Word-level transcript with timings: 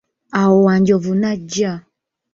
Awo 0.39 0.55
Wanjovu 0.65 1.11
najja. 1.21 1.71